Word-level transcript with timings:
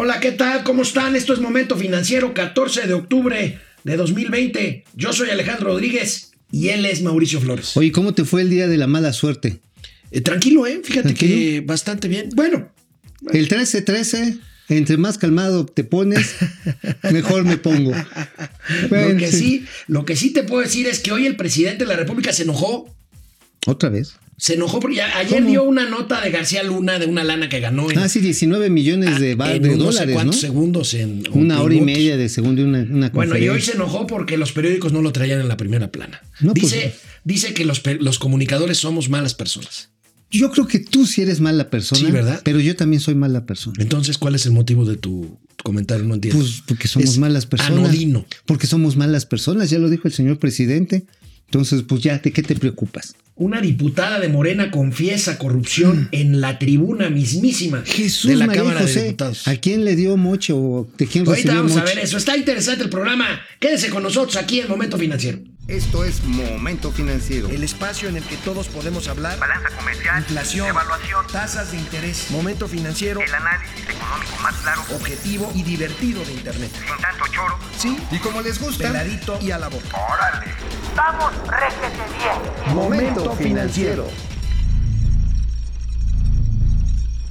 Hola, 0.00 0.20
¿qué 0.20 0.30
tal? 0.30 0.62
¿Cómo 0.62 0.82
están? 0.82 1.16
Esto 1.16 1.32
es 1.32 1.40
Momento 1.40 1.76
Financiero, 1.76 2.32
14 2.32 2.86
de 2.86 2.94
octubre 2.94 3.58
de 3.82 3.96
2020. 3.96 4.84
Yo 4.94 5.12
soy 5.12 5.30
Alejandro 5.30 5.70
Rodríguez 5.70 6.30
y 6.52 6.68
él 6.68 6.86
es 6.86 7.02
Mauricio 7.02 7.40
Flores. 7.40 7.76
Oye, 7.76 7.90
¿cómo 7.90 8.14
te 8.14 8.24
fue 8.24 8.42
el 8.42 8.48
día 8.48 8.68
de 8.68 8.76
la 8.76 8.86
mala 8.86 9.12
suerte? 9.12 9.58
Eh, 10.12 10.20
tranquilo, 10.20 10.68
¿eh? 10.68 10.82
Fíjate 10.84 11.14
que 11.14 11.64
bastante 11.66 12.06
bien. 12.06 12.28
Bueno. 12.36 12.70
El 13.32 13.48
13-13, 13.48 14.38
entre 14.68 14.98
más 14.98 15.18
calmado 15.18 15.66
te 15.66 15.82
pones, 15.82 16.36
mejor 17.10 17.42
me 17.42 17.56
pongo. 17.56 17.90
lo, 18.90 19.16
que 19.16 19.32
sí, 19.32 19.66
lo 19.88 20.04
que 20.04 20.14
sí 20.14 20.32
te 20.32 20.44
puedo 20.44 20.62
decir 20.62 20.86
es 20.86 21.00
que 21.00 21.10
hoy 21.10 21.26
el 21.26 21.34
presidente 21.34 21.82
de 21.82 21.88
la 21.88 21.96
República 21.96 22.32
se 22.32 22.44
enojó. 22.44 22.94
¿Otra 23.66 23.88
vez? 23.88 24.14
Se 24.38 24.54
enojó 24.54 24.78
porque 24.78 25.02
ayer 25.02 25.44
dio 25.44 25.64
una 25.64 25.88
nota 25.90 26.20
de 26.20 26.30
García 26.30 26.62
Luna 26.62 27.00
de 27.00 27.06
una 27.06 27.24
lana 27.24 27.48
que 27.48 27.58
ganó. 27.58 27.90
En, 27.90 27.98
ah, 27.98 28.08
sí, 28.08 28.20
19 28.20 28.70
millones 28.70 29.18
de, 29.18 29.36
ah, 29.36 29.58
de 29.58 29.76
no 29.76 29.90
sé 29.90 30.06
cuántos 30.12 30.40
segundos 30.40 30.94
en. 30.94 31.24
Una 31.32 31.60
hora 31.60 31.74
y 31.74 31.80
media 31.80 32.16
de 32.16 32.28
segundo 32.28 32.62
y 32.62 32.64
una, 32.64 32.78
una 32.88 33.08
Bueno, 33.10 33.36
y 33.36 33.48
hoy 33.48 33.60
se 33.60 33.72
enojó 33.72 34.06
porque 34.06 34.36
los 34.36 34.52
periódicos 34.52 34.92
no 34.92 35.02
lo 35.02 35.12
traían 35.12 35.40
en 35.40 35.48
la 35.48 35.56
primera 35.56 35.90
plana. 35.90 36.22
No, 36.40 36.54
pues, 36.54 36.70
dice, 36.72 36.94
dice 37.24 37.52
que 37.52 37.64
los, 37.64 37.82
los 37.98 38.20
comunicadores 38.20 38.78
somos 38.78 39.08
malas 39.10 39.34
personas. 39.34 39.90
Yo 40.30 40.50
creo 40.50 40.66
que 40.66 40.78
tú 40.78 41.06
sí 41.06 41.22
eres 41.22 41.40
mala 41.40 41.70
persona. 41.70 42.00
Sí, 42.06 42.12
¿verdad? 42.12 42.40
Pero 42.44 42.60
yo 42.60 42.76
también 42.76 43.00
soy 43.00 43.14
mala 43.14 43.46
persona. 43.46 43.76
Entonces, 43.80 44.18
¿cuál 44.18 44.34
es 44.34 44.44
el 44.46 44.52
motivo 44.52 44.84
de 44.84 44.96
tu 44.96 45.38
comentario? 45.64 46.04
No 46.04 46.14
entiendo. 46.14 46.38
Pues 46.40 46.62
porque 46.66 46.86
somos 46.86 47.08
Es 47.08 47.18
malas 47.18 47.46
personas. 47.46 47.78
anodino. 47.78 48.26
Porque 48.44 48.66
somos 48.66 48.96
malas 48.96 49.24
personas, 49.24 49.70
ya 49.70 49.78
lo 49.78 49.88
dijo 49.88 50.06
el 50.06 50.12
señor 50.14 50.38
presidente. 50.38 51.06
Entonces, 51.48 51.82
pues 51.82 52.02
ya, 52.02 52.18
¿de 52.18 52.30
qué 52.32 52.42
te 52.42 52.54
preocupas? 52.54 53.14
Una 53.34 53.60
diputada 53.60 54.18
de 54.18 54.28
Morena 54.28 54.70
confiesa 54.70 55.38
corrupción 55.38 56.08
en 56.12 56.40
la 56.40 56.58
tribuna 56.58 57.08
mismísima 57.08 57.78
Mm. 57.80 57.84
Jesús 57.84 58.30
de 58.30 58.36
la 58.36 58.46
María 58.46 58.62
Cámara 58.62 58.80
de 58.80 58.86
José, 58.86 59.02
Diputados. 59.04 59.46
¿a 59.48 59.56
quién 59.56 59.84
le 59.84 59.94
dio 59.96 60.16
mocho 60.16 60.56
o 60.58 60.88
de 60.98 61.06
quién 61.06 61.26
Ahorita 61.26 61.52
recibió 61.52 61.62
vamos 61.62 61.76
a 61.76 61.84
ver 61.84 61.98
eso. 62.00 62.18
Está 62.18 62.36
interesante 62.36 62.82
el 62.82 62.90
programa. 62.90 63.40
Quédese 63.60 63.90
con 63.90 64.02
nosotros 64.02 64.36
aquí 64.36 64.60
en 64.60 64.68
Momento 64.68 64.98
Financiero. 64.98 65.38
Esto 65.68 66.02
es 66.04 66.24
Momento 66.24 66.90
Financiero. 66.90 67.48
El 67.48 67.62
espacio 67.62 68.08
en 68.08 68.16
el 68.16 68.24
que 68.24 68.36
todos 68.38 68.66
podemos 68.68 69.06
hablar. 69.06 69.38
Balanza 69.38 69.68
comercial, 69.76 70.18
Inflación, 70.20 70.66
evaluación, 70.66 71.26
tasas 71.30 71.70
de 71.72 71.76
interés, 71.78 72.26
momento 72.30 72.66
financiero, 72.66 73.20
el 73.20 73.32
análisis 73.34 73.82
económico 73.84 74.36
más 74.42 74.54
claro, 74.62 74.82
objetivo 74.96 75.52
y 75.54 75.62
divertido 75.62 76.24
de 76.24 76.32
Internet. 76.32 76.70
sin 76.72 77.02
tanto 77.02 77.24
choro. 77.32 77.56
Sí, 77.78 77.96
Y 78.10 78.16
como 78.18 78.40
les 78.40 78.58
gusta, 78.58 78.88
peladito 78.88 79.38
y 79.42 79.50
a 79.50 79.58
la 79.58 79.68
boca. 79.68 79.86
¡Órale! 79.94 80.46
¡Vamos, 80.98 81.32
réjete 81.46 82.02
bien! 82.18 82.74
Momento 82.74 83.32
Financiero. 83.36 84.04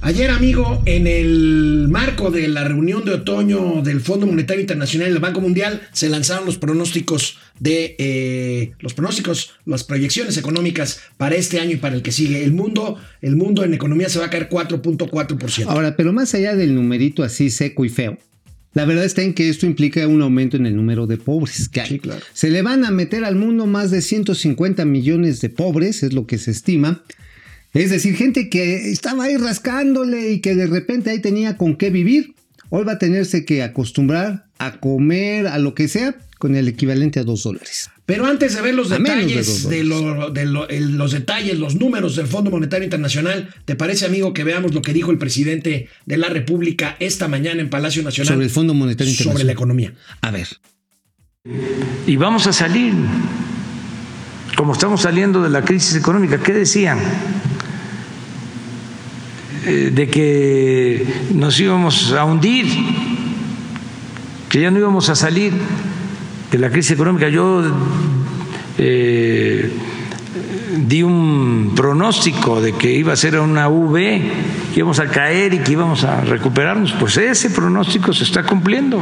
Ayer, 0.00 0.30
amigo, 0.30 0.80
en 0.86 1.06
el 1.06 1.88
marco 1.90 2.30
de 2.30 2.48
la 2.48 2.64
reunión 2.64 3.04
de 3.04 3.12
otoño 3.12 3.82
del 3.82 4.00
Fondo 4.00 4.26
Monetario 4.26 4.62
Internacional 4.62 5.08
y 5.08 5.12
del 5.12 5.20
Banco 5.20 5.42
Mundial, 5.42 5.82
se 5.92 6.08
lanzaron 6.08 6.46
los 6.46 6.56
pronósticos 6.56 7.36
de 7.58 7.94
eh, 7.98 8.72
los 8.78 8.94
pronósticos, 8.94 9.52
las 9.66 9.84
proyecciones 9.84 10.38
económicas 10.38 11.02
para 11.18 11.34
este 11.34 11.60
año 11.60 11.72
y 11.72 11.76
para 11.76 11.94
el 11.94 12.00
que 12.00 12.10
sigue. 12.10 12.42
El 12.44 12.52
mundo, 12.52 12.96
el 13.20 13.36
mundo 13.36 13.64
en 13.64 13.74
economía 13.74 14.08
se 14.08 14.18
va 14.18 14.26
a 14.26 14.30
caer 14.30 14.48
4.4%. 14.48 15.66
Ahora, 15.68 15.94
pero 15.94 16.14
más 16.14 16.32
allá 16.32 16.56
del 16.56 16.74
numerito 16.74 17.22
así 17.22 17.50
seco 17.50 17.84
y 17.84 17.90
feo, 17.90 18.16
la 18.74 18.84
verdad 18.84 19.04
está 19.04 19.22
en 19.22 19.34
que 19.34 19.48
esto 19.48 19.66
implica 19.66 20.06
un 20.06 20.22
aumento 20.22 20.56
en 20.56 20.66
el 20.66 20.76
número 20.76 21.06
de 21.06 21.16
pobres 21.16 21.68
que 21.68 21.80
hay. 21.80 21.88
Sí, 21.88 21.98
claro. 21.98 22.20
Se 22.32 22.50
le 22.50 22.62
van 22.62 22.84
a 22.84 22.90
meter 22.90 23.24
al 23.24 23.34
mundo 23.34 23.66
más 23.66 23.90
de 23.90 24.02
150 24.02 24.84
millones 24.84 25.40
de 25.40 25.48
pobres, 25.48 26.02
es 26.02 26.12
lo 26.12 26.26
que 26.26 26.38
se 26.38 26.50
estima. 26.50 27.02
Es 27.74 27.90
decir, 27.90 28.14
gente 28.14 28.48
que 28.48 28.90
estaba 28.90 29.24
ahí 29.24 29.36
rascándole 29.36 30.30
y 30.30 30.40
que 30.40 30.54
de 30.54 30.66
repente 30.66 31.10
ahí 31.10 31.20
tenía 31.20 31.56
con 31.56 31.76
qué 31.76 31.90
vivir. 31.90 32.34
Hoy 32.70 32.84
va 32.84 32.92
a 32.92 32.98
tenerse 32.98 33.44
que 33.44 33.62
acostumbrar 33.62 34.46
a 34.58 34.80
comer, 34.80 35.46
a 35.46 35.58
lo 35.58 35.74
que 35.74 35.88
sea, 35.88 36.16
con 36.38 36.54
el 36.56 36.68
equivalente 36.68 37.20
a 37.20 37.24
dos 37.24 37.42
dólares. 37.42 37.90
Pero 38.06 38.24
antes 38.26 38.54
de 38.54 38.62
ver 38.62 38.74
los 38.74 38.90
A 38.92 38.98
menos 38.98 39.18
de 39.18 39.24
detalles 39.26 39.68
de, 39.68 39.84
lo- 39.84 40.30
de 40.30 40.46
lo- 40.46 40.68
el- 40.68 40.96
los 40.96 41.12
detalles, 41.12 41.58
los 41.58 41.74
números 41.74 42.16
del 42.16 42.26
Fondo 42.26 42.50
Monetario 42.50 42.84
Internacional, 42.84 43.52
¿te 43.64 43.74
parece, 43.76 44.06
amigo, 44.06 44.32
que 44.32 44.44
veamos 44.44 44.72
lo 44.72 44.80
que 44.80 44.92
dijo 44.94 45.10
el 45.10 45.18
presidente 45.18 45.88
de 46.06 46.16
la 46.16 46.28
República 46.28 46.96
esta 47.00 47.28
mañana 47.28 47.60
en 47.60 47.68
Palacio 47.68 48.02
Nacional 48.02 48.32
Sobre 48.34 48.46
el 48.46 48.50
Fondo 48.50 48.72
Monetario 48.72 49.12
sobre 49.12 49.44
la 49.44 49.52
Internacional. 49.52 49.52
economía? 49.52 49.92
A 50.22 50.30
ver. 50.30 50.48
y 52.06 52.16
vamos 52.16 52.46
a 52.46 52.52
salir, 52.52 52.92
como 54.56 54.72
estamos 54.72 55.02
saliendo 55.02 55.42
de 55.42 55.50
la 55.50 55.64
crisis 55.64 55.94
económica. 55.96 56.38
¿Qué 56.42 56.52
decían? 56.52 56.98
Eh, 59.66 59.90
de 59.94 60.08
que 60.08 61.04
nos 61.34 61.58
íbamos 61.60 62.12
a 62.12 62.24
hundir, 62.24 62.66
que 64.48 64.60
ya 64.60 64.70
no 64.70 64.78
íbamos 64.78 65.08
a 65.08 65.14
salir 65.14 65.52
de 66.50 66.58
la 66.58 66.70
crisis 66.70 66.92
económica. 66.92 67.28
Yo 67.28 67.62
eh, 68.78 69.72
di 70.76 71.02
un 71.02 71.72
pronóstico 71.74 72.60
de 72.60 72.72
que 72.72 72.92
iba 72.92 73.12
a 73.12 73.16
ser 73.16 73.38
una 73.38 73.68
V, 73.68 74.22
que 74.72 74.80
íbamos 74.80 74.98
a 74.98 75.06
caer 75.06 75.54
y 75.54 75.58
que 75.58 75.72
íbamos 75.72 76.04
a 76.04 76.20
recuperarnos. 76.22 76.92
Pues 76.92 77.16
ese 77.16 77.50
pronóstico 77.50 78.12
se 78.12 78.24
está 78.24 78.44
cumpliendo. 78.44 79.00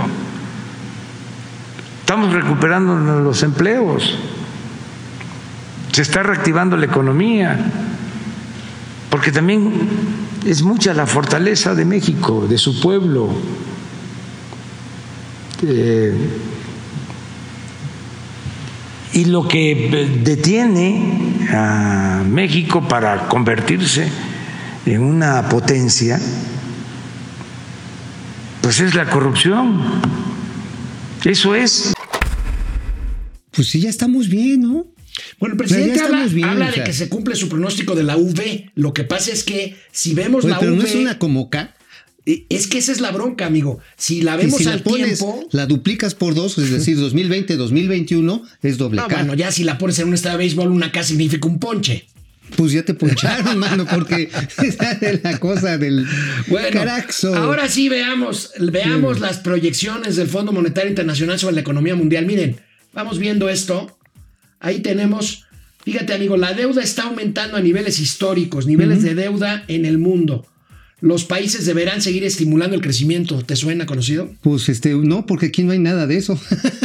Estamos 2.01 2.33
recuperando 2.33 2.97
los 3.21 3.43
empleos, 3.43 4.17
se 5.91 6.03
está 6.03 6.23
reactivando 6.23 6.77
la 6.77 6.87
economía, 6.87 7.59
porque 9.11 9.33
también 9.33 9.73
es 10.47 10.63
mucha 10.63 10.95
la 10.95 11.07
fortaleza 11.07 11.75
de 11.75 11.85
México, 11.85 12.47
de 12.49 12.59
su 12.59 12.81
pueblo. 12.81 13.29
Eh, 15.63 16.15
y 19.17 19.25
lo 19.25 19.49
que 19.49 20.21
detiene 20.23 21.49
a 21.51 22.23
México 22.29 22.87
para 22.87 23.29
convertirse 23.29 24.07
en 24.85 25.01
una 25.01 25.49
potencia, 25.49 26.21
pues 28.61 28.81
es 28.81 28.95
la 28.95 29.09
corrupción. 29.09 29.81
Eso 31.25 31.55
es. 31.55 31.95
Pues 33.53 33.69
sí, 33.69 33.81
ya 33.81 33.89
estamos 33.89 34.29
bien, 34.29 34.61
¿no? 34.61 34.87
Bueno, 35.41 35.55
el 35.55 35.57
presidente 35.57 35.99
habla, 35.99 36.19
estamos 36.19 36.35
bien, 36.35 36.49
habla 36.51 36.69
o 36.69 36.73
de 36.73 36.85
que 36.85 36.93
se 36.93 37.09
cumple 37.09 37.37
su 37.37 37.49
pronóstico 37.49 37.95
de 37.95 38.03
la 38.03 38.19
V. 38.19 38.71
Lo 38.75 38.93
que 38.93 39.05
pasa 39.05 39.33
es 39.33 39.45
que 39.45 39.79
si 39.93 40.13
vemos 40.13 40.45
Oye, 40.45 40.53
la 40.53 40.59
pero 40.59 40.73
V, 40.73 40.79
no 40.79 40.85
es 40.85 40.95
una 40.95 41.13
eh, 41.13 41.19
es 42.27 42.67
que 42.67 42.79
esa 42.79 42.91
es 42.91 43.01
la 43.01 43.13
bronca, 43.13 43.47
amigo. 43.47 43.79
Si 43.97 44.21
la 44.21 44.35
Y 44.35 44.39
vemos 44.47 44.63
la 44.65 44.73
al 44.73 44.83
pones, 44.83 45.19
tiempo, 45.21 45.47
la 45.53 45.67
duplicas 45.67 46.15
por 46.15 46.35
dos, 46.35 46.59
es 46.59 46.71
decir, 46.71 46.99
2020, 46.99 47.57
2021, 47.57 48.43
es 48.63 48.79
doble 48.79 49.01
no, 49.01 49.09
K. 49.09 49.15
bueno, 49.15 49.35
ya 49.35 49.53
si 49.53 49.63
la 49.63 49.79
pones 49.79 49.99
en 50.01 50.09
un 50.09 50.15
estadio 50.15 50.39
de 50.39 50.45
béisbol, 50.45 50.69
una 50.73 50.91
K 50.91 51.05
significa 51.05 51.47
un 51.47 51.61
ponche. 51.61 52.07
Pues 52.57 52.73
ya 52.73 52.85
te 52.85 52.95
poncharon, 52.95 53.59
mano, 53.61 53.87
porque 53.87 54.29
esa 54.63 54.93
es 54.93 55.23
la 55.23 55.39
cosa 55.39 55.79
del 55.79 56.07
Bueno, 56.49 56.81
caraxo. 56.81 57.35
ahora 57.35 57.69
sí 57.69 57.89
veamos, 57.89 58.51
veamos 58.59 59.21
las 59.21 59.39
proyecciones 59.39 60.17
del 60.17 60.29
Fondo 60.29 60.53
Monetario 60.53 60.91
Internacional 60.91 61.39
sobre 61.39 61.55
la 61.55 61.61
economía 61.61 61.95
mundial. 61.95 62.27
Miren, 62.27 62.57
vamos 62.93 63.19
viendo 63.19 63.49
esto. 63.49 63.99
Ahí 64.59 64.81
tenemos, 64.81 65.45
fíjate 65.85 66.13
amigo, 66.15 66.37
la 66.37 66.55
deuda 66.55 66.83
está 66.83 67.05
aumentando 67.05 67.57
a 67.57 67.61
niveles 67.61 68.01
históricos, 68.01 68.67
niveles 68.67 69.03
de 69.03 69.15
deuda 69.15 69.65
en 69.69 69.85
el 69.85 69.99
mundo. 69.99 70.47
Los 71.01 71.27
países 71.27 71.67
deberán 71.67 72.01
seguir 72.01 72.25
estimulando 72.25 72.75
el 72.75 72.81
crecimiento. 72.81 73.43
¿Te 73.43 73.55
suena 73.55 73.85
conocido? 73.85 74.35
Pues 74.41 74.71
este, 74.71 74.95
no, 74.95 75.27
porque 75.27 75.47
aquí 75.47 75.63
no 75.63 75.73
hay 75.73 75.79
nada 75.79 76.07
de 76.07 76.17
eso. 76.17 76.41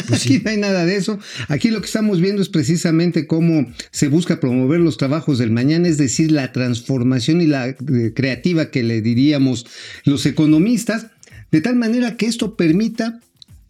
Pues 0.08 0.26
aquí 0.26 0.42
no 0.44 0.50
hay 0.50 0.58
nada 0.58 0.86
de 0.86 0.98
eso. 0.98 1.18
Aquí 1.48 1.70
lo 1.70 1.80
que 1.80 1.86
estamos 1.86 2.20
viendo 2.20 2.42
es 2.42 2.50
precisamente 2.50 3.26
cómo 3.26 3.72
se 3.92 4.10
busca 4.10 4.42
promover 4.42 4.82
los 4.82 4.98
trabajos 4.98 5.38
del 5.38 5.52
mañana, 5.52 5.88
es 5.88 5.98
decir, 5.98 6.30
la 6.34 6.52
transformación 6.52 7.40
y 7.40 7.48
la 7.48 7.70
eh, 7.70 7.78
creativa 8.14 8.70
que 8.70 8.84
le 8.84 9.02
diríamos 9.02 9.66
los 10.04 10.26
economistas, 10.26 11.08
de 11.50 11.62
tal 11.62 11.78
manera 11.78 12.18
que 12.18 12.26
esto 12.26 12.58
permita 12.58 13.22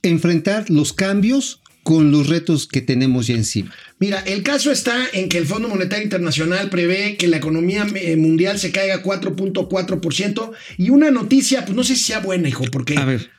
enfrentar 0.01 0.71
los 0.71 0.91
cambios 0.91 1.61
con 1.83 2.11
los 2.11 2.27
retos 2.27 2.67
que 2.67 2.81
tenemos 2.81 3.27
ya 3.27 3.35
encima. 3.35 3.73
Mira, 3.99 4.19
el 4.19 4.43
caso 4.43 4.71
está 4.71 4.95
en 5.13 5.29
que 5.29 5.37
el 5.37 5.45
Fondo 5.45 5.67
Monetario 5.67 6.03
Internacional 6.03 6.69
prevé 6.69 7.17
que 7.17 7.27
la 7.27 7.37
economía 7.37 7.87
eh, 7.95 8.15
mundial 8.15 8.59
se 8.59 8.71
caiga 8.71 9.03
4.4% 9.03 10.51
y 10.77 10.89
una 10.89 11.11
noticia, 11.11 11.65
pues 11.65 11.75
no 11.75 11.83
sé 11.83 11.95
si 11.95 12.03
sea 12.03 12.19
buena, 12.19 12.49
hijo, 12.49 12.65
porque 12.71 12.97
A 12.97 13.05
ver, 13.05 13.29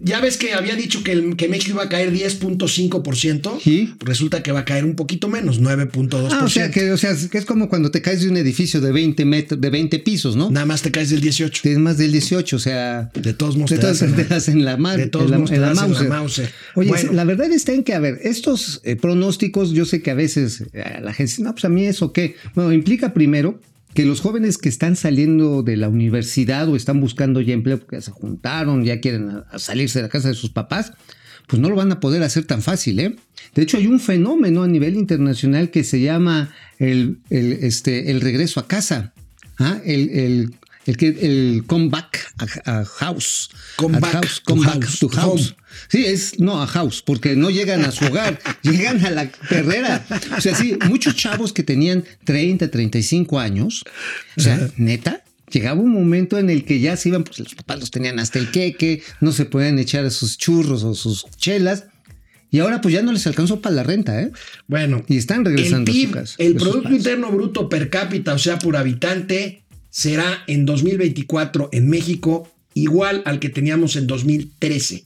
ya 0.00 0.20
ves 0.20 0.36
que 0.36 0.54
había 0.54 0.76
dicho 0.76 1.02
que, 1.04 1.12
el- 1.12 1.36
que 1.36 1.48
México 1.48 1.72
iba 1.72 1.82
a 1.84 1.88
caer 1.88 2.12
10.5%, 2.12 3.58
Sí. 3.60 3.94
resulta 4.00 4.42
que 4.42 4.52
va 4.52 4.60
a 4.60 4.64
caer 4.64 4.84
un 4.84 4.94
poquito 4.94 5.28
menos, 5.28 5.60
9.2%. 5.60 6.28
ah, 6.32 6.44
o 6.44 6.48
sea, 6.48 6.70
que, 6.70 6.90
o 6.92 6.96
sea, 6.96 7.14
que 7.30 7.38
es 7.38 7.44
como 7.44 7.68
cuando 7.68 7.90
te 7.90 8.00
caes 8.02 8.22
de 8.22 8.28
un 8.28 8.36
edificio 8.36 8.80
de 8.80 8.92
20 8.92 9.24
metros, 9.24 9.60
de 9.60 9.70
20 9.70 9.98
pisos, 10.00 10.36
¿no? 10.36 10.50
Nada 10.50 10.66
más 10.66 10.82
te 10.82 10.90
caes 10.90 11.10
del 11.10 11.20
18. 11.20 11.68
Es 11.68 11.78
más 11.78 11.98
del 11.98 12.12
18, 12.12 12.56
o 12.56 12.58
sea. 12.58 13.10
De 13.14 13.34
todos 13.34 13.56
modos 13.56 13.70
de 13.70 13.76
te 13.76 13.82
todas 13.82 14.00
das 14.00 14.08
en- 14.10 14.16
te 14.16 14.24
das 14.24 14.48
en 14.48 14.64
la 14.64 14.76
mano. 14.76 14.98
de 14.98 15.06
todos 15.06 15.30
modos 15.30 15.50
te 15.50 15.58
la 15.58 15.74
la. 15.74 16.22
Oye, 16.74 16.88
Bueno. 16.88 17.12
la 17.12 17.24
verdad 17.24 17.50
está 17.52 17.72
en 17.72 17.84
que, 17.84 17.94
a 17.94 17.98
ver, 18.00 18.18
estos 18.22 18.80
eh, 18.84 18.96
pronósticos, 18.96 19.72
yo 19.72 19.84
sé 19.84 20.02
que 20.02 20.10
a 20.10 20.14
veces 20.14 20.62
eh, 20.72 21.00
la 21.02 21.12
gente 21.12 21.30
dice, 21.32 21.42
no, 21.42 21.52
pues 21.52 21.64
a 21.64 21.68
mí 21.68 21.86
eso 21.86 22.12
qué. 22.12 22.36
Bueno, 22.54 22.72
implica 22.72 23.12
primero 23.14 23.60
que 23.94 24.04
los 24.04 24.20
jóvenes 24.20 24.58
que 24.58 24.68
están 24.68 24.96
saliendo 24.96 25.62
de 25.62 25.76
la 25.76 25.88
universidad 25.88 26.68
o 26.68 26.76
están 26.76 27.00
buscando 27.00 27.40
ya 27.40 27.54
empleo 27.54 27.78
porque 27.78 28.00
se 28.00 28.10
juntaron, 28.10 28.84
ya 28.84 29.00
quieren 29.00 29.42
salirse 29.56 30.00
de 30.00 30.04
la 30.04 30.08
casa 30.08 30.28
de 30.28 30.34
sus 30.34 30.50
papás, 30.50 30.92
pues 31.46 31.60
no 31.60 31.68
lo 31.68 31.76
van 31.76 31.92
a 31.92 32.00
poder 32.00 32.22
hacer 32.22 32.44
tan 32.44 32.62
fácil, 32.62 32.98
¿eh? 33.00 33.16
De 33.54 33.62
hecho, 33.62 33.76
hay 33.76 33.86
un 33.86 34.00
fenómeno 34.00 34.62
a 34.62 34.68
nivel 34.68 34.96
internacional 34.96 35.70
que 35.70 35.84
se 35.84 36.00
llama 36.00 36.52
el, 36.78 37.18
el, 37.30 37.52
este, 37.52 38.10
el 38.10 38.20
regreso 38.20 38.58
a 38.60 38.66
casa. 38.66 39.12
¿ah? 39.58 39.78
El, 39.84 40.54
el, 40.86 40.96
que, 40.96 41.08
el 41.08 41.64
comeback 41.66 42.34
a, 42.64 42.80
a 42.80 42.84
house. 42.84 43.50
Come 43.76 43.96
A 43.96 44.00
back 44.00 44.12
house, 44.12 44.42
to 44.44 44.56
house, 44.56 44.98
to 44.98 45.08
to 45.08 45.16
house. 45.16 45.50
home. 45.50 45.56
Sí, 45.88 46.04
es 46.04 46.38
no 46.38 46.62
a 46.62 46.66
house, 46.66 47.02
porque 47.02 47.34
no 47.36 47.50
llegan 47.50 47.84
a 47.84 47.90
su 47.90 48.04
hogar, 48.06 48.38
llegan 48.62 49.04
a 49.04 49.10
la 49.10 49.30
perrera. 49.48 50.04
O 50.36 50.40
sea, 50.40 50.54
sí, 50.54 50.76
muchos 50.88 51.16
chavos 51.16 51.52
que 51.52 51.62
tenían 51.62 52.04
30, 52.24 52.70
35 52.70 53.40
años, 53.40 53.82
o 54.36 54.40
sea, 54.40 54.70
neta, 54.76 55.24
llegaba 55.50 55.80
un 55.80 55.92
momento 55.92 56.38
en 56.38 56.50
el 56.50 56.64
que 56.64 56.80
ya 56.80 56.96
se 56.96 57.08
iban, 57.08 57.24
pues 57.24 57.40
los 57.40 57.54
papás 57.54 57.80
los 57.80 57.90
tenían 57.90 58.18
hasta 58.18 58.38
el 58.38 58.50
queque, 58.50 59.02
no 59.20 59.32
se 59.32 59.46
podían 59.46 59.78
echar 59.78 60.08
sus 60.10 60.38
churros 60.38 60.84
o 60.84 60.94
sus 60.94 61.26
chelas. 61.36 61.84
Y 62.50 62.60
ahora 62.60 62.80
pues 62.80 62.94
ya 62.94 63.02
no 63.02 63.10
les 63.10 63.26
alcanzó 63.26 63.60
para 63.60 63.74
la 63.74 63.82
renta, 63.82 64.22
¿eh? 64.22 64.30
Bueno, 64.68 65.04
Y 65.08 65.16
están 65.16 65.44
regresando 65.44 65.90
el 65.90 65.98
a 65.98 66.06
su 66.06 66.10
casa, 66.12 66.36
Producto. 66.56 66.92
Interno 66.92 67.32
Bruto 67.32 67.68
per 67.68 67.90
cápita, 67.90 68.32
o 68.32 68.38
sea, 68.38 68.60
por 68.60 68.76
habitante, 68.76 69.63
será 69.94 70.42
en 70.48 70.66
2024 70.66 71.68
en 71.70 71.88
México 71.88 72.50
igual 72.74 73.22
al 73.26 73.38
que 73.38 73.48
teníamos 73.48 73.94
en 73.94 74.08
2013. 74.08 75.04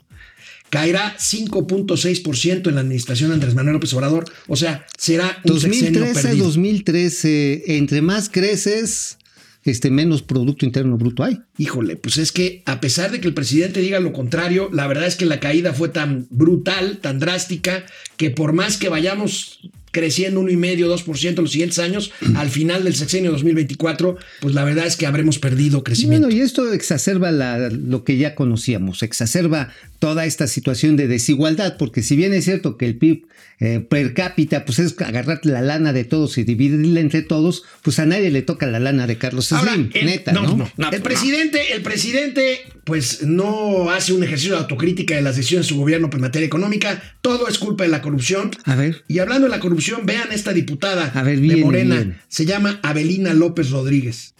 Caerá 0.70 1.14
5.6% 1.19 2.69
en 2.69 2.75
la 2.75 2.81
administración 2.81 3.29
de 3.29 3.35
Andrés 3.35 3.55
Manuel 3.55 3.75
López 3.75 3.93
Obrador, 3.93 4.25
o 4.46 4.56
sea, 4.56 4.87
será 4.96 5.43
un 5.44 5.61
sexenio 5.61 6.00
2013, 6.00 6.23
perdido. 6.23 6.46
2013, 6.46 7.76
entre 7.76 8.00
más 8.00 8.31
creces, 8.31 9.19
este, 9.62 9.90
menos 9.90 10.23
Producto 10.23 10.64
Interno 10.64 10.96
Bruto 10.96 11.23
hay. 11.23 11.38
Híjole, 11.58 11.96
pues 11.96 12.17
es 12.17 12.32
que 12.32 12.62
a 12.64 12.81
pesar 12.81 13.11
de 13.11 13.20
que 13.20 13.29
el 13.29 13.34
presidente 13.34 13.81
diga 13.81 14.00
lo 14.00 14.14
contrario, 14.14 14.70
la 14.73 14.87
verdad 14.87 15.06
es 15.06 15.17
que 15.17 15.26
la 15.26 15.41
caída 15.41 15.75
fue 15.75 15.91
tan 15.91 16.26
brutal, 16.31 16.99
tan 17.02 17.19
drástica, 17.19 17.84
que 18.17 18.31
por 18.31 18.55
más 18.55 18.79
que 18.79 18.88
vayamos 18.88 19.61
creciendo 19.99 20.41
1,5, 20.43 21.05
2% 21.05 21.29
en 21.29 21.35
los 21.43 21.50
siguientes 21.50 21.79
años, 21.81 22.12
al 22.37 22.50
final 22.50 22.85
del 22.85 22.95
sexenio 22.95 23.33
2024, 23.33 24.17
pues 24.41 24.55
la 24.55 24.65
verdad 24.65 24.87
es 24.87 24.97
que 24.97 25.06
habremos 25.06 25.39
perdido 25.39 25.83
crecimiento. 25.83 26.27
Bueno, 26.29 26.41
y 26.41 26.45
esto 26.45 26.73
exacerba 26.73 27.31
la- 27.33 27.69
lo 27.71 28.05
que 28.05 28.17
ya 28.17 28.35
conocíamos, 28.35 29.03
exacerba 29.03 29.73
toda 29.99 30.25
esta 30.27 30.47
situación 30.47 30.97
de 30.97 31.09
desigualdad, 31.09 31.77
porque 31.77 32.03
si 32.03 32.15
bien 32.15 32.33
es 32.33 32.45
cierto 32.45 32.77
que 32.77 32.87
el 32.87 32.97
PIB 32.97 33.25
eh, 33.61 33.81
per 33.81 34.15
cápita, 34.15 34.65
pues 34.65 34.79
es 34.79 34.95
agarrar 35.00 35.41
la 35.43 35.61
lana 35.61 35.93
de 35.93 36.05
todos 36.05 36.39
y 36.39 36.44
dividirla 36.44 37.01
entre 37.01 37.23
todos, 37.23 37.65
pues 37.83 37.99
a 37.99 38.06
nadie 38.06 38.31
le 38.31 38.43
toca 38.43 38.69
la 38.69 38.79
lana 38.79 39.09
de 39.09 39.19
Carlos 39.19 39.51
Ahora, 39.51 39.75
Slim, 39.75 39.91
el- 39.94 40.06
neta, 40.06 40.31
no, 40.31 40.43
¿no? 40.43 40.56
no, 40.56 40.71
no. 40.77 40.91
El 40.93 41.03
presidente, 41.03 41.75
el 41.75 41.83
presidente, 41.83 42.61
pues 42.85 43.25
no 43.25 43.91
hace 43.91 44.12
un 44.12 44.23
ejercicio 44.23 44.53
de 44.55 44.61
autocrítica 44.61 45.17
de 45.17 45.23
las 45.23 45.35
decisiones 45.35 45.67
de 45.67 45.75
su 45.75 45.81
gobierno 45.81 46.09
en 46.12 46.21
materia 46.21 46.47
económica. 46.47 47.03
Todo 47.21 47.49
es 47.49 47.59
culpa 47.59 47.83
de 47.83 47.91
la 47.91 48.01
corrupción. 48.01 48.53
A 48.65 48.77
ver. 48.77 49.03
Y 49.09 49.19
hablando 49.19 49.49
de 49.49 49.51
la 49.51 49.59
corrupción, 49.59 49.88
vean 50.02 50.29
esta 50.32 50.52
diputada 50.52 51.11
A 51.14 51.23
ver, 51.23 51.38
de 51.40 51.56
Morena. 51.56 51.96
bien. 51.96 52.23
Se 52.29 52.44
llama 52.44 52.79
Abelina 52.82 53.35
López 53.35 53.70
Rodríguez. 53.70 54.35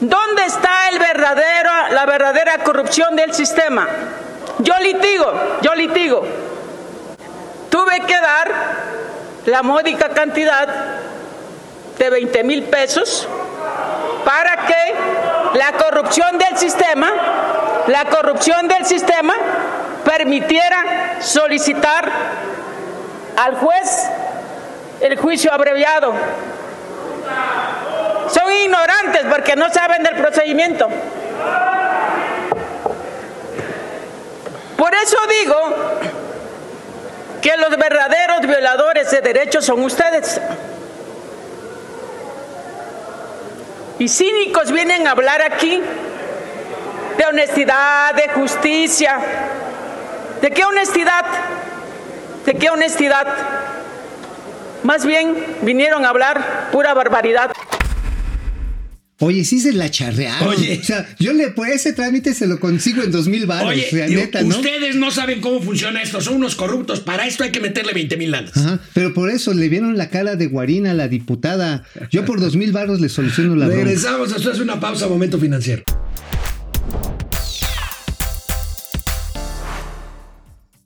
¿Dónde 0.00 0.44
está 0.46 0.88
el 0.90 0.98
verdadero, 0.98 1.70
la 1.92 2.06
verdadera 2.06 2.58
corrupción 2.64 3.14
del 3.16 3.32
sistema? 3.32 3.86
Yo 4.60 4.74
litigo, 4.82 5.58
yo 5.62 5.74
litigo. 5.74 6.26
Tuve 7.70 8.00
que 8.06 8.14
dar 8.14 8.50
la 9.46 9.62
módica 9.62 10.08
cantidad 10.10 10.68
de 11.98 12.10
20 12.10 12.44
mil 12.44 12.64
pesos 12.64 13.28
para 14.24 14.66
que 14.66 15.58
la 15.58 15.72
corrupción 15.72 16.38
del 16.38 16.56
sistema, 16.58 17.10
la 17.86 18.04
corrupción 18.06 18.68
del 18.68 18.84
sistema 18.84 19.34
permitiera 20.04 21.18
solicitar 21.20 22.10
al 23.36 23.54
juez 23.56 24.08
el 25.00 25.16
juicio 25.16 25.52
abreviado. 25.52 26.12
Son 28.32 28.52
ignorantes 28.52 29.24
porque 29.30 29.56
no 29.56 29.70
saben 29.70 30.02
del 30.02 30.16
procedimiento. 30.16 30.88
Por 34.76 34.94
eso 34.94 35.16
digo 35.40 35.56
que 37.40 37.56
los 37.56 37.76
verdaderos 37.76 38.40
violadores 38.42 39.10
de 39.10 39.20
derechos 39.20 39.64
son 39.64 39.82
ustedes. 39.82 40.40
Y 43.98 44.08
cínicos 44.08 44.70
vienen 44.70 45.08
a 45.08 45.12
hablar 45.12 45.42
aquí 45.42 45.82
de 47.16 47.24
honestidad, 47.26 48.14
de 48.14 48.28
justicia. 48.28 49.18
¿De 50.40 50.50
qué 50.52 50.64
honestidad? 50.64 51.24
¿De 52.46 52.54
qué 52.54 52.70
honestidad? 52.70 53.26
Más 54.84 55.04
bien 55.04 55.34
vinieron 55.62 56.04
a 56.04 56.10
hablar 56.10 56.68
pura 56.72 56.94
barbaridad. 56.94 57.52
Oye, 59.20 59.44
sí 59.44 59.58
se 59.58 59.72
la 59.72 59.90
charrearon. 59.90 60.48
Oye. 60.48 60.78
O 60.80 60.84
sea, 60.84 61.04
yo 61.18 61.32
le 61.32 61.48
por 61.48 61.68
ese 61.68 61.92
trámite 61.92 62.34
se 62.34 62.46
lo 62.46 62.60
consigo 62.60 63.02
en 63.02 63.10
dos 63.10 63.26
mil 63.26 63.46
baros. 63.46 63.70
Oye, 63.70 63.86
o 63.86 63.90
sea, 63.90 64.06
digo, 64.06 64.20
neta, 64.20 64.42
¿no? 64.42 64.56
ustedes 64.56 64.94
no 64.94 65.10
saben 65.10 65.40
cómo 65.40 65.60
funciona 65.60 66.00
esto, 66.00 66.20
son 66.20 66.34
unos 66.34 66.54
corruptos. 66.54 67.00
Para 67.00 67.26
esto 67.26 67.42
hay 67.42 67.50
que 67.50 67.58
meterle 67.58 67.92
20 67.92 68.16
mil 68.16 68.30
lanas. 68.30 68.56
Ajá, 68.56 68.78
pero 68.94 69.14
por 69.14 69.30
eso 69.30 69.52
le 69.54 69.68
vieron 69.68 69.98
la 69.98 70.08
cara 70.08 70.36
de 70.36 70.46
Guarina 70.46 70.92
a 70.92 70.94
la 70.94 71.08
diputada. 71.08 71.82
Yo 72.10 72.24
por 72.24 72.40
dos 72.40 72.54
mil 72.54 72.70
baros 72.70 73.00
le 73.00 73.08
soluciono 73.08 73.56
la. 73.56 73.66
Regresamos 73.66 74.32
después 74.32 74.56
de 74.56 74.62
una 74.62 74.78
pausa, 74.78 75.08
momento 75.08 75.38
financiero. 75.40 75.82